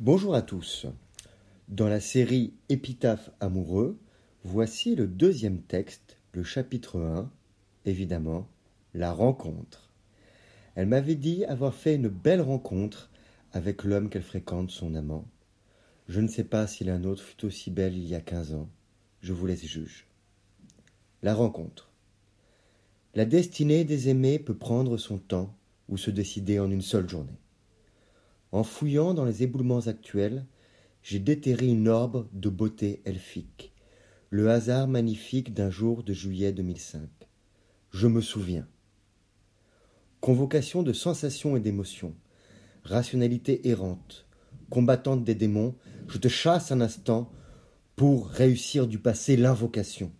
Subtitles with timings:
[0.00, 0.86] Bonjour à tous.
[1.66, 3.98] Dans la série Épitaphe amoureux,
[4.44, 7.28] voici le deuxième texte, le chapitre 1,
[7.84, 8.46] évidemment,
[8.94, 9.90] la rencontre.
[10.76, 13.10] Elle m'avait dit avoir fait une belle rencontre
[13.50, 15.26] avec l'homme qu'elle fréquente, son amant.
[16.06, 18.68] Je ne sais pas si l'un autre fut aussi belle il y a quinze ans.
[19.20, 20.06] Je vous laisse juge.
[21.24, 21.90] La rencontre.
[23.16, 25.56] La destinée des aimés peut prendre son temps
[25.88, 27.40] ou se décider en une seule journée.
[28.50, 30.46] En fouillant dans les éboulements actuels,
[31.02, 33.74] j'ai déterré une orbe de beauté elfique,
[34.30, 37.08] le hasard magnifique d'un jour de juillet 2005.
[37.90, 38.66] Je me souviens.
[40.20, 42.14] Convocation de sensations et d'émotions,
[42.84, 44.26] rationalité errante,
[44.70, 45.74] combattante des démons,
[46.08, 47.30] je te chasse un instant
[47.96, 50.12] pour réussir du passé l'invocation.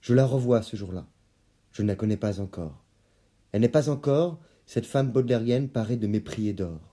[0.00, 1.06] Je la revois ce jour-là.
[1.72, 2.84] Je ne la connais pas encore.
[3.52, 6.89] Elle n'est pas encore cette femme baudelairienne parée de mépris et d'or.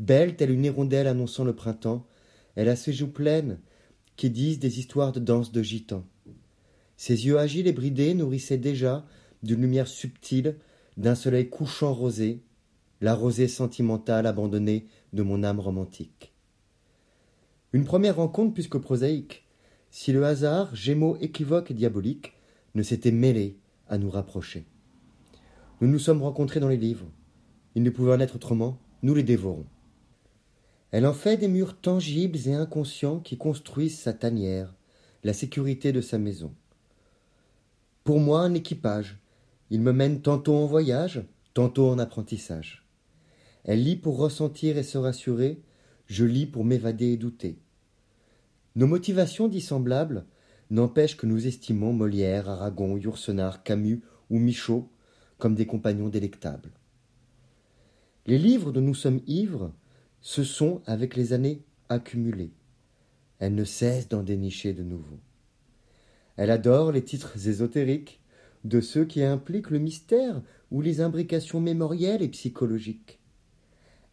[0.00, 2.06] Belle telle une hirondelle annonçant le printemps,
[2.56, 3.60] elle a ses joues pleines
[4.16, 6.06] qui disent des histoires de danse de gitans.
[6.96, 9.04] Ses yeux agiles et bridés nourrissaient déjà
[9.42, 10.56] d'une lumière subtile,
[10.96, 12.40] d'un soleil couchant rosé,
[13.02, 16.32] la rosée sentimentale abandonnée de mon âme romantique.
[17.74, 19.44] Une première rencontre plus que prosaïque,
[19.90, 22.32] si le hasard, gémeaux équivoque et diabolique,
[22.74, 24.64] ne s'était mêlé à nous rapprocher.
[25.82, 27.10] Nous nous sommes rencontrés dans les livres.
[27.74, 29.66] Il ne pouvait en être autrement, nous les dévorons.
[30.92, 34.74] Elle en fait des murs tangibles et inconscients qui construisent sa tanière,
[35.22, 36.52] la sécurité de sa maison.
[38.04, 39.18] Pour moi, un équipage.
[39.70, 41.22] Il me mène tantôt en voyage,
[41.54, 42.84] tantôt en apprentissage.
[43.64, 45.62] Elle lit pour ressentir et se rassurer,
[46.06, 47.58] je lis pour m'évader et douter.
[48.74, 50.24] Nos motivations dissemblables
[50.70, 54.88] n'empêchent que nous estimons Molière, Aragon, Yourcenar, Camus ou Michaud
[55.38, 56.72] comme des compagnons délectables.
[58.26, 59.72] Les livres dont nous sommes ivres
[60.20, 62.52] ce sont, avec les années, accumulées.
[63.38, 65.20] Elle ne cesse d'en dénicher de nouveaux.
[66.36, 68.20] Elle adore les titres ésotériques,
[68.64, 73.20] de ceux qui impliquent le mystère ou les imbrications mémorielles et psychologiques.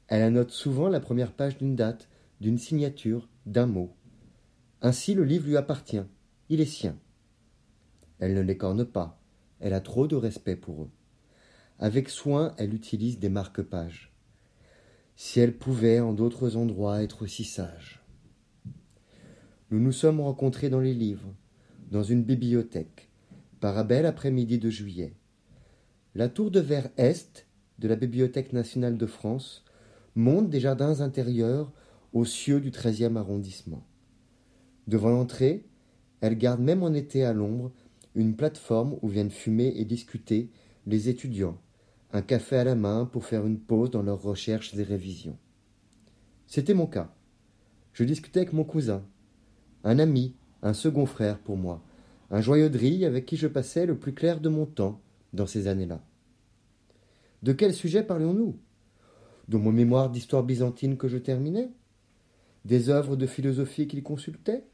[0.08, 2.08] Elle annote souvent la première page d'une date,
[2.40, 3.94] d'une signature, d'un mot.
[4.82, 6.04] Ainsi le livre lui appartient,
[6.50, 6.98] il est sien.
[8.20, 9.22] Elle ne l'écorne pas,
[9.60, 10.92] elle a trop de respect pour eux.
[11.80, 14.17] Avec soin, elle utilise des marque-pages
[15.18, 18.04] si elle pouvait en d'autres endroits être aussi sage.
[19.72, 21.34] Nous nous sommes rencontrés dans les livres,
[21.92, 23.10] dans une bibliothèque,
[23.60, 25.16] par un bel après-midi de juillet.
[26.14, 27.48] La tour de verre est
[27.80, 29.66] de la Bibliothèque nationale de France
[30.16, 31.74] monte des jardins intérieurs
[32.14, 33.84] aux cieux du treizième arrondissement.
[34.88, 35.66] Devant l'entrée,
[36.22, 37.72] elle garde même en été à l'ombre
[38.14, 40.52] une plateforme où viennent fumer et discuter
[40.86, 41.58] les étudiants,
[42.14, 45.38] un café à la main pour faire une pause dans leurs recherches et révisions.
[46.46, 47.14] C'était mon cas.
[47.94, 49.04] Je discutais avec mon cousin,
[49.84, 51.84] un ami, un second frère pour moi,
[52.32, 55.02] un joyeux drille avec qui je passais le plus clair de mon temps
[55.34, 56.02] dans ces années-là.
[57.44, 58.58] De quel sujet parlions-nous?
[59.48, 61.70] De mon mémoire d'histoire byzantine que je terminais?
[62.66, 64.66] Des œuvres de philosophie qu'il consultait?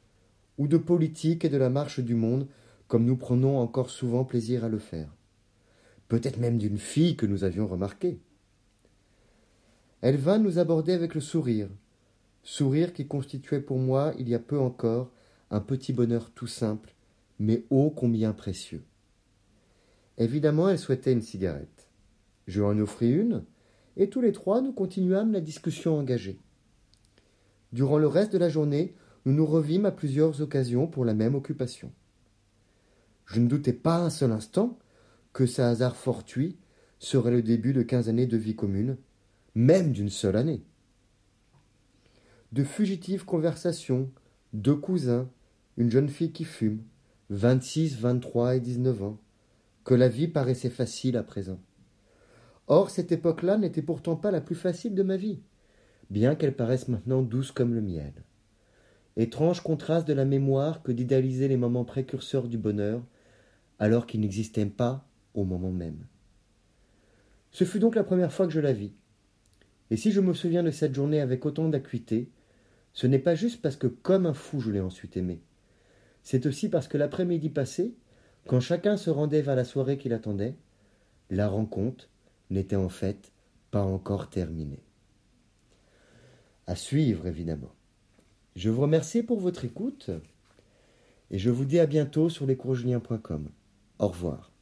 [0.57, 2.47] Ou de politique et de la marche du monde,
[2.88, 5.09] comme nous prenons encore souvent plaisir à le faire?
[6.13, 8.19] Peut-être même d'une fille que nous avions remarquée.
[10.01, 11.69] Elle vint nous aborder avec le sourire,
[12.44, 15.09] sourire qui constituait pour moi, il y a peu encore,
[15.50, 16.94] un petit bonheur tout simple,
[17.40, 18.84] mais ô combien précieux.
[20.19, 21.90] Évidemment, elle souhaitait une cigarette.
[22.45, 23.44] Je en offris une,
[23.97, 26.40] et tous les trois nous continuâmes la discussion engagée.
[27.72, 28.94] Durant le reste de la journée,
[29.25, 31.91] nous nous revîmes à plusieurs occasions pour la même occupation.
[33.25, 34.78] Je ne doutais pas un seul instant
[35.33, 36.57] que ce hasard fortuit
[36.99, 38.97] serait le début de quinze années de vie commune,
[39.55, 40.63] même d'une seule année.
[42.51, 44.11] De fugitives conversations,
[44.53, 45.27] deux cousins,
[45.77, 46.83] une jeune fille qui fume,
[47.29, 49.17] vingt-six, vingt-trois et dix-neuf ans,
[49.83, 51.59] que la vie paraissait facile à présent.
[52.67, 55.39] Or, cette époque-là n'était pourtant pas la plus facile de ma vie,
[56.09, 58.13] bien qu'elle paraisse maintenant douce comme le miel.
[59.18, 63.03] Étrange contraste de la mémoire que d'idéaliser les moments précurseurs du bonheur,
[63.79, 66.06] alors qu'ils n'existaient pas au moment même.
[67.51, 68.94] Ce fut donc la première fois que je la vis.
[69.91, 72.30] Et si je me souviens de cette journée avec autant d'acuité,
[72.94, 75.41] ce n'est pas juste parce que comme un fou je l'ai ensuite aimée.
[76.24, 77.95] C'est aussi parce que l'après-midi passé,
[78.47, 80.56] quand chacun se rendait vers la soirée qu'il attendait,
[81.30, 82.09] la rencontre
[82.50, 83.31] n'était en fait
[83.71, 84.83] pas encore terminée.
[86.68, 87.74] À suivre, évidemment.
[88.56, 90.12] Je vous remercie pour votre écoute
[91.31, 93.50] et je vous dis à bientôt sur lescoursjulien.com.
[94.00, 94.52] Au revoir.